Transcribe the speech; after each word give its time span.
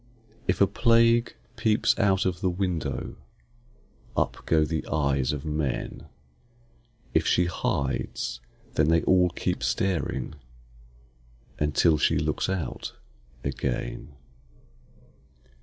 If 0.47 0.59
a 0.61 0.65
Plague 0.65 1.35
peeps 1.57 1.93
out 1.99 2.25
of 2.25 2.41
the 2.41 2.49
window, 2.49 3.17
Up 4.17 4.35
go 4.47 4.65
the 4.65 4.83
eyes 4.91 5.31
of 5.31 5.45
men; 5.45 6.07
If 7.13 7.27
she 7.27 7.45
hides, 7.45 8.39
then 8.73 8.87
they 8.87 9.03
all 9.03 9.29
keep 9.29 9.61
staring 9.61 10.33
Until 11.59 11.99
she 11.99 12.17
looks 12.17 12.49
out 12.49 12.95
again. 13.43 14.13